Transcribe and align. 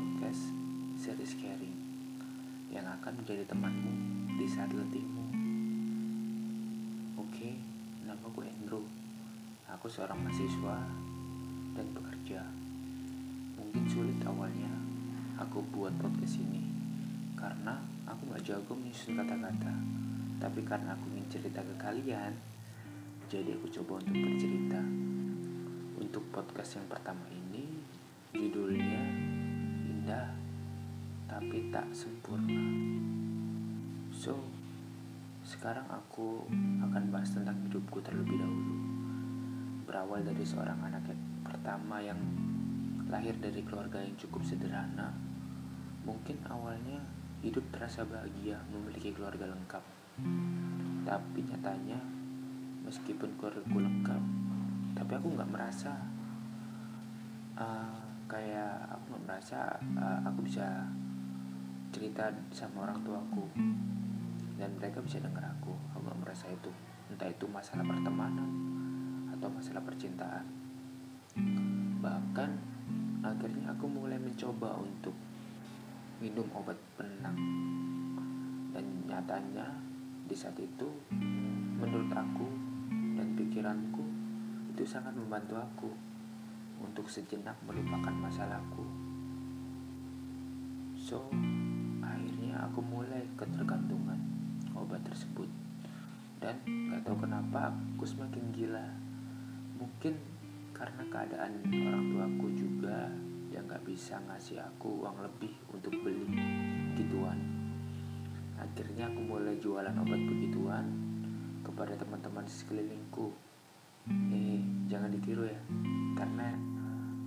podcast 0.00 0.48
series 0.96 1.36
caring 1.36 1.76
yang 2.72 2.88
akan 2.88 3.20
menjadi 3.20 3.44
temanmu 3.52 3.92
di 4.40 4.48
saat 4.48 4.72
letihmu. 4.72 5.28
Oke, 7.20 7.60
nama 8.08 8.24
gue 8.32 8.48
Andrew. 8.48 8.80
Aku 9.68 9.92
seorang 9.92 10.16
mahasiswa 10.24 10.88
dan 11.76 11.86
pekerja. 11.92 12.40
Mungkin 13.60 13.84
sulit 13.92 14.16
awalnya 14.24 14.72
aku 15.36 15.60
buat 15.68 15.92
podcast 16.00 16.40
ini 16.40 16.64
karena 17.36 17.84
aku 18.08 18.32
gak 18.32 18.40
jago 18.48 18.72
menyusun 18.72 19.20
kata-kata. 19.20 19.76
Tapi 20.40 20.64
karena 20.64 20.96
aku 20.96 21.12
ingin 21.12 21.28
cerita 21.28 21.60
ke 21.60 21.76
kalian, 21.76 22.32
jadi 23.28 23.52
aku 23.52 23.68
coba 23.68 24.00
untuk 24.00 24.16
bercerita. 24.16 24.80
Untuk 26.00 26.24
podcast 26.32 26.80
yang 26.80 26.88
pertama 26.88 27.28
ini, 27.28 27.68
judulnya 28.32 28.99
tak 31.70 31.86
sempurna. 31.94 32.58
So, 34.10 34.34
sekarang 35.46 35.86
aku 35.86 36.50
akan 36.82 37.14
bahas 37.14 37.30
tentang 37.30 37.62
hidupku 37.62 38.02
terlebih 38.02 38.42
dahulu. 38.42 38.74
Berawal 39.86 40.26
dari 40.26 40.42
seorang 40.42 40.82
anak 40.82 41.06
yang 41.06 41.22
pertama 41.46 42.02
yang 42.02 42.18
lahir 43.06 43.38
dari 43.38 43.62
keluarga 43.62 44.02
yang 44.02 44.18
cukup 44.18 44.42
sederhana. 44.42 45.14
Mungkin 46.02 46.42
awalnya 46.50 47.06
hidup 47.38 47.62
terasa 47.70 48.02
bahagia 48.02 48.58
memiliki 48.74 49.14
keluarga 49.14 49.46
lengkap. 49.46 49.84
Tapi 51.06 51.38
nyatanya, 51.46 52.02
meskipun 52.82 53.30
keluargaku 53.38 53.78
lengkap, 53.78 54.22
tapi 54.98 55.12
aku 55.14 55.38
nggak 55.38 55.50
merasa 55.54 55.94
uh, 57.54 57.94
kayak 58.26 58.90
aku 58.90 59.14
nggak 59.14 59.24
merasa 59.26 59.58
uh, 59.98 60.18
aku 60.26 60.50
bisa 60.50 60.86
cerita 61.90 62.30
sama 62.54 62.88
orang 62.88 63.02
tuaku. 63.02 63.44
Dan 64.56 64.76
mereka 64.76 65.00
bisa 65.00 65.20
dengar 65.20 65.44
aku 65.46 65.72
aku 65.92 66.08
gak 66.08 66.20
merasa 66.24 66.46
itu 66.48 66.70
entah 67.12 67.28
itu 67.28 67.44
masalah 67.50 67.84
pertemanan 67.84 68.50
atau 69.36 69.48
masalah 69.52 69.82
percintaan. 69.84 70.46
Bahkan 72.00 72.50
akhirnya 73.20 73.76
aku 73.76 73.84
mulai 73.84 74.16
mencoba 74.16 74.80
untuk 74.80 75.12
minum 76.24 76.48
obat 76.56 76.78
penenang. 76.96 77.36
Dan 78.72 79.04
nyatanya 79.04 79.68
di 80.24 80.32
saat 80.32 80.56
itu 80.56 80.88
menurut 81.76 82.08
aku 82.08 82.48
dan 83.18 83.36
pikiranku 83.36 84.04
itu 84.72 84.86
sangat 84.86 85.12
membantu 85.12 85.60
aku 85.60 85.90
untuk 86.80 87.04
sejenak 87.10 87.58
melupakan 87.68 88.14
masalahku. 88.16 88.88
So 90.96 91.28
aku 92.68 92.84
mulai 92.84 93.24
ketergantungan 93.40 94.20
obat 94.76 95.00
tersebut. 95.06 95.48
Dan 96.40 96.56
gak 96.92 97.04
tahu 97.04 97.24
kenapa 97.24 97.72
aku 97.72 98.04
semakin 98.04 98.52
gila. 98.52 98.86
Mungkin 99.76 100.16
karena 100.72 101.04
keadaan 101.12 101.60
orang 101.68 102.04
tuaku 102.12 102.46
juga 102.56 103.12
yang 103.52 103.68
gak 103.68 103.84
bisa 103.84 104.16
ngasih 104.24 104.60
aku 104.60 105.04
uang 105.04 105.20
lebih 105.20 105.52
untuk 105.72 105.92
beli 106.00 106.24
gituan. 106.96 107.36
Akhirnya 108.56 109.08
aku 109.08 109.20
mulai 109.20 109.56
jualan 109.60 109.92
obat 109.96 110.20
begituan 110.20 110.86
kepada 111.64 111.96
teman-teman 111.96 112.44
sekelilingku. 112.48 113.32
Eh 114.32 114.60
jangan 114.88 115.12
ditiru 115.12 115.44
ya 115.44 115.60
karena 116.16 116.56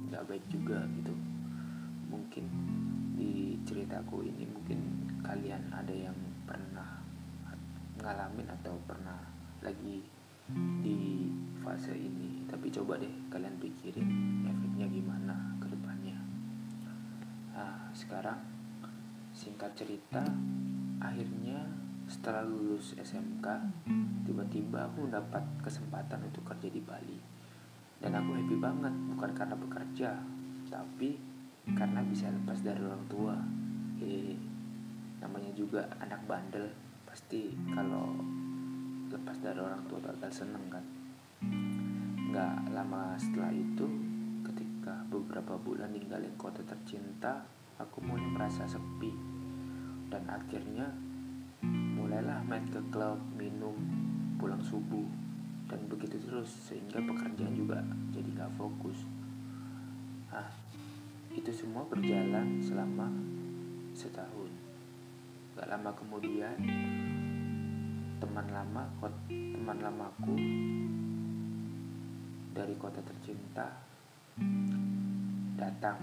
gak 0.10 0.26
baik 0.26 0.46
juga 0.50 0.82
gitu. 0.98 1.14
Mungkin 2.10 2.46
ceritaku 3.84 4.24
ini 4.24 4.48
mungkin 4.48 4.80
kalian 5.20 5.68
ada 5.76 5.92
yang 5.92 6.16
pernah 6.48 7.04
ngalamin 8.00 8.48
atau 8.48 8.80
pernah 8.88 9.20
lagi 9.60 10.00
di 10.80 11.28
fase 11.60 11.92
ini. 11.92 12.48
Tapi 12.48 12.72
coba 12.72 12.96
deh 12.96 13.12
kalian 13.28 13.60
pikirin 13.60 14.08
efeknya 14.48 14.88
gimana 14.88 15.36
ke 15.60 15.68
depannya. 15.68 16.16
Nah 17.52 17.92
sekarang 17.92 18.40
singkat 19.36 19.76
cerita 19.76 20.24
akhirnya 21.04 21.68
setelah 22.08 22.48
lulus 22.48 22.96
SMK 22.96 23.44
tiba-tiba 24.24 24.88
aku 24.88 25.12
mendapat 25.12 25.44
kesempatan 25.60 26.24
untuk 26.24 26.48
kerja 26.48 26.72
di 26.72 26.80
Bali. 26.80 27.20
Dan 28.00 28.16
aku 28.16 28.32
happy 28.32 28.56
banget 28.64 28.96
bukan 29.12 29.32
karena 29.36 29.60
bekerja 29.60 30.16
tapi 30.72 31.20
karena 31.76 32.00
bisa 32.08 32.32
lepas 32.32 32.64
dari 32.64 32.80
orang 32.80 33.04
tua 33.12 33.36
hehehe 34.02 34.38
namanya 35.20 35.52
juga 35.56 35.88
anak 36.04 36.20
bandel 36.28 36.68
pasti 37.08 37.54
kalau 37.72 38.18
lepas 39.14 39.38
dari 39.40 39.62
orang 39.62 39.86
tua 39.86 40.02
bakal 40.02 40.32
seneng 40.34 40.66
kan. 40.74 40.86
Nggak 42.34 42.74
lama 42.74 43.14
setelah 43.22 43.54
itu 43.54 43.86
ketika 44.42 45.06
beberapa 45.14 45.54
bulan 45.62 45.94
ninggalin 45.94 46.34
kota 46.36 46.66
tercinta 46.66 47.46
aku 47.78 48.02
mulai 48.02 48.26
merasa 48.34 48.66
sepi. 48.66 49.14
Dan 50.10 50.26
akhirnya 50.30 50.90
mulailah 51.98 52.42
main 52.50 52.66
ke 52.70 52.82
klub 52.90 53.22
minum 53.38 53.78
pulang 54.42 54.62
subuh 54.62 55.06
dan 55.70 55.86
begitu 55.88 56.20
terus 56.20 56.50
sehingga 56.70 57.00
pekerjaan 57.00 57.54
juga 57.54 57.80
jadi 58.12 58.30
gak 58.34 58.54
fokus. 58.58 59.06
Ah 60.34 60.50
itu 61.34 61.50
semua 61.50 61.86
berjalan 61.90 62.62
selama 62.62 63.10
setahun 63.94 64.74
Gak 65.54 65.70
lama 65.70 65.94
kemudian 65.94 66.58
teman 68.18 68.48
lama 68.50 68.90
teman 69.30 69.78
lamaku 69.78 70.34
dari 72.58 72.74
kota 72.74 72.98
tercinta 73.06 73.70
datang. 75.54 76.02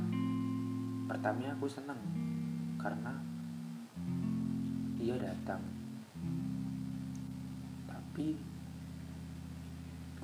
Pertamanya 1.11 1.59
aku 1.59 1.67
senang 1.67 1.99
karena 2.79 3.11
dia 4.95 5.19
datang. 5.19 5.59
Tapi 7.91 8.39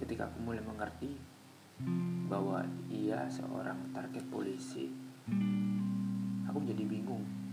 ketika 0.07 0.31
aku 0.31 0.39
mulai 0.47 0.63
mengerti 0.63 1.19
bahwa 2.31 2.63
ia 2.87 3.27
seorang 3.27 3.91
target 3.91 4.23
polisi, 4.31 4.87
aku 6.47 6.63
menjadi 6.63 6.87
bingung 6.87 7.46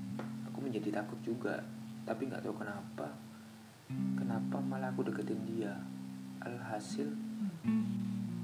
takut 0.94 1.18
juga 1.26 1.58
tapi 2.06 2.30
nggak 2.30 2.46
tahu 2.46 2.56
kenapa. 2.62 3.10
Kenapa 3.90 4.58
malah 4.62 4.94
aku 4.94 5.10
deketin 5.10 5.42
dia? 5.50 5.74
Alhasil 6.46 7.10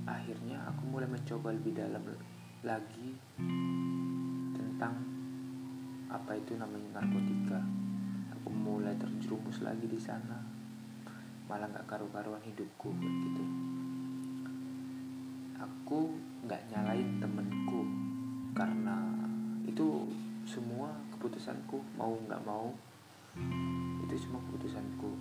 akhirnya 0.10 0.58
aku 0.66 0.90
mulai 0.90 1.06
mencoba 1.06 1.54
lebih 1.54 1.78
dalam 1.78 2.02
lagi 2.66 3.14
tentang 4.58 4.98
apa 6.10 6.32
itu 6.34 6.58
namanya 6.58 6.98
narkotika. 6.98 7.62
Aku 8.34 8.50
mulai 8.50 8.98
terjerumus 8.98 9.62
lagi 9.62 9.86
di 9.86 10.02
sana. 10.02 10.42
Malah 11.46 11.70
nggak 11.70 11.86
karu-karuan 11.86 12.42
hidupku 12.42 12.90
gitu. 12.98 13.44
Aku 15.62 16.18
nggak 16.50 16.66
nyalain 16.74 17.22
temenku 17.22 17.69
keputusanku 21.40 21.80
mau 21.96 22.12
nggak 22.28 22.44
mau 22.44 22.68
itu 24.04 24.28
semua 24.28 24.44
keputusanku. 24.44 25.16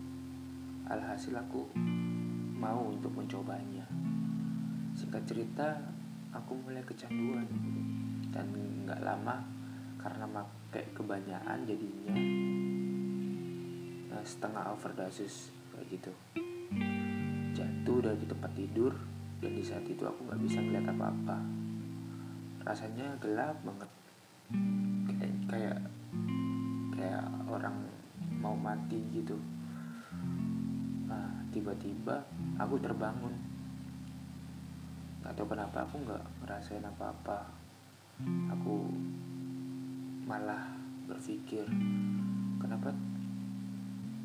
Alhasil 0.91 1.31
aku 1.31 1.63
mau 2.59 2.91
untuk 2.91 3.15
mencobanya. 3.15 3.87
Singkat 4.99 5.23
cerita 5.31 5.79
aku 6.35 6.59
mulai 6.59 6.83
kecanduan 6.83 7.47
dan 8.35 8.51
nggak 8.51 8.99
lama 8.99 9.47
karena 10.03 10.27
pakai 10.27 10.91
kebanyakan 10.91 11.63
jadinya 11.63 12.15
nah, 14.11 14.23
setengah 14.27 14.75
overdosis 14.75 15.55
kayak 15.71 15.87
gitu. 16.03 16.11
Jatuh 17.55 18.11
dari 18.11 18.27
tempat 18.27 18.51
tidur 18.59 18.91
dan 19.39 19.55
di 19.55 19.63
saat 19.63 19.87
itu 19.87 20.03
aku 20.03 20.27
nggak 20.27 20.43
bisa 20.43 20.59
melihat 20.67 20.91
apa-apa. 20.91 21.39
Rasanya 22.67 23.07
gelap 23.23 23.55
banget. 23.63 23.91
Kayak 25.07 25.39
kayak 25.47 25.79
orang 27.47 27.75
mau 28.39 28.55
mati 28.55 28.99
gitu. 29.15 29.39
Nah 31.07 31.47
tiba-tiba 31.55 32.23
aku 32.59 32.79
terbangun. 32.79 33.35
Atau 35.23 35.45
kenapa 35.47 35.87
aku 35.87 36.03
nggak 36.03 36.25
ngerasain 36.43 36.83
apa-apa. 36.83 37.47
Aku 38.55 38.91
malah 40.27 40.75
berpikir 41.09 41.65
kenapa 42.61 42.93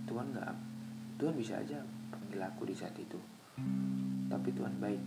Tuhan 0.10 0.36
nggak 0.36 0.52
Tuhan 1.22 1.34
bisa 1.38 1.62
aja 1.62 1.80
panggil 2.10 2.42
aku 2.42 2.66
di 2.66 2.76
saat 2.76 2.98
itu? 2.98 3.20
Tapi 4.30 4.50
Tuhan 4.50 4.76
baik. 4.82 5.04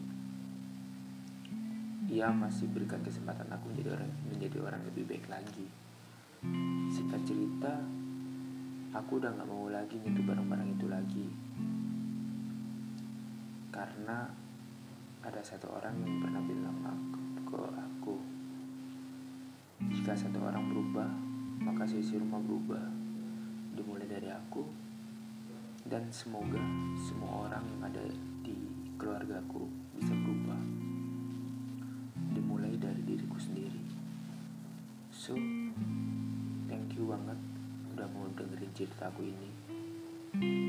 Ia 2.07 2.31
masih 2.31 2.71
berikan 2.71 3.03
kesempatan 3.03 3.51
aku 3.51 3.75
menjadi 3.75 3.99
orang 3.99 4.11
menjadi 4.31 4.63
orang 4.63 4.79
lebih 4.87 5.11
baik 5.11 5.27
lagi 5.27 5.67
singkat 6.93 7.23
cerita 7.27 7.73
aku 8.97 9.21
udah 9.21 9.31
gak 9.37 9.49
mau 9.49 9.69
lagi 9.69 10.01
nyentuh 10.01 10.25
barang-barang 10.25 10.69
itu 10.73 10.87
lagi. 10.89 11.27
Karena 13.73 14.25
ada 15.27 15.41
satu 15.43 15.69
orang 15.75 16.01
yang 16.01 16.23
pernah 16.23 16.43
bilang 16.45 16.79
aku, 16.87 17.21
ke 17.45 17.61
aku 17.75 18.17
jika 19.93 20.17
satu 20.17 20.39
orang 20.41 20.65
berubah 20.71 21.11
maka 21.63 21.83
sisi 21.89 22.17
rumah 22.21 22.41
berubah. 22.43 22.85
Dimulai 23.77 24.09
dari 24.09 24.33
aku 24.33 24.65
dan 25.85 26.09
semoga 26.09 26.63
semua 26.97 27.49
orang 27.49 27.65
yang 27.77 27.83
ada 27.93 28.03
di 28.41 28.57
keluargaku 28.97 29.69
bisa 29.97 30.13
berubah. 30.17 30.61
Dimulai 32.33 32.77
dari 32.81 33.03
diriku 33.05 33.37
sendiri. 33.37 33.83
So 35.13 35.37
banget. 37.07 37.39
Udah 37.95 38.07
mau 38.13 38.27
dengerin 38.35 38.73
ceritaku 38.75 39.23
ini. 39.31 39.51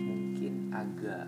Mungkin 0.07 0.71
agak 0.71 1.27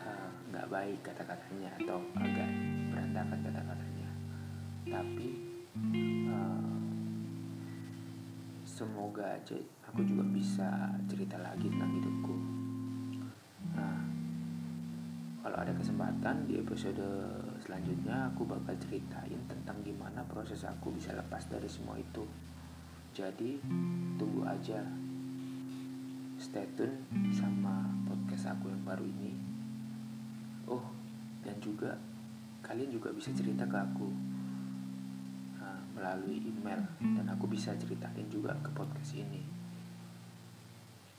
eh, 0.00 0.28
nggak 0.50 0.66
uh, 0.66 0.70
baik 0.72 0.98
kata-katanya 1.04 1.70
atau 1.78 2.00
agak 2.18 2.48
berantakan 2.90 3.40
kata-katanya. 3.44 4.08
Tapi 4.88 5.28
uh, 6.32 6.74
semoga 8.66 9.22
aja 9.38 9.54
aku 9.86 10.02
juga 10.02 10.24
bisa 10.26 10.90
cerita 11.06 11.38
lagi 11.38 11.70
tentang 11.70 11.92
hidupku. 11.94 12.34
Nah 13.76 14.02
kalau 15.44 15.60
ada 15.60 15.76
kesempatan 15.76 16.48
di 16.48 16.58
episode 16.58 17.04
selanjutnya 17.62 18.32
aku 18.32 18.48
bakal 18.48 18.74
ceritain 18.80 19.38
tentang 19.46 19.78
gimana 19.84 20.24
proses 20.24 20.64
aku 20.64 20.90
bisa 20.90 21.12
lepas 21.12 21.44
dari 21.46 21.68
semua 21.68 22.00
itu 22.00 22.24
jadi 23.14 23.62
tunggu 24.18 24.42
aja. 24.42 24.82
Stay 26.34 26.66
tune 26.74 27.06
sama 27.30 27.86
podcast 28.10 28.50
aku 28.58 28.74
yang 28.74 28.82
baru 28.82 29.06
ini. 29.06 29.30
Oh 30.66 30.82
dan 31.46 31.54
juga 31.62 31.94
kalian 32.66 32.90
juga 32.90 33.14
bisa 33.14 33.30
cerita 33.30 33.62
ke 33.70 33.78
aku 33.78 34.10
nah, 35.62 35.78
melalui 35.94 36.42
email. 36.42 36.82
Dan 36.98 37.30
aku 37.30 37.46
bisa 37.46 37.70
ceritain 37.78 38.26
juga 38.26 38.50
ke 38.58 38.74
podcast 38.74 39.14
ini. 39.14 39.46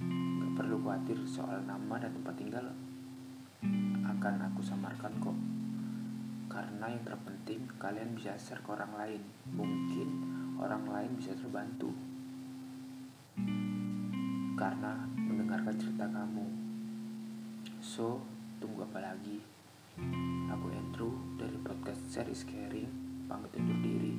Gak 0.04 0.52
perlu 0.60 0.84
khawatir 0.84 1.16
soal 1.24 1.64
nama 1.64 1.96
dan 1.96 2.12
tempat 2.12 2.36
tinggal 2.36 2.76
akan 4.04 4.36
aku 4.52 4.60
samarkan 4.60 5.16
kok. 5.24 5.38
Karena 6.52 6.92
yang 6.92 7.08
terpenting 7.08 7.72
kalian 7.80 8.12
bisa 8.20 8.36
share 8.36 8.60
ke 8.60 8.76
orang 8.76 8.92
lain. 9.00 9.24
Mungkin 9.56 10.35
orang 10.60 10.84
lain 10.88 11.12
bisa 11.20 11.36
terbantu 11.36 11.92
karena 14.56 15.04
mendengarkan 15.20 15.76
cerita 15.76 16.08
kamu. 16.08 16.48
So, 17.84 18.24
tunggu 18.64 18.88
apa 18.88 19.04
lagi? 19.04 19.44
Aku 20.52 20.72
Andrew 20.72 21.12
dari 21.36 21.60
podcast 21.60 22.08
Series 22.08 22.48
Caring, 22.48 22.92
pamit 23.28 23.52
undur 23.60 23.80
diri. 23.84 24.16